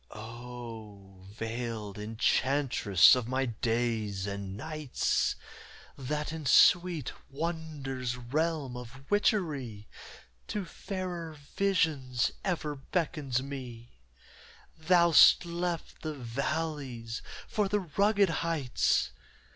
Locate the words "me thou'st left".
13.43-16.01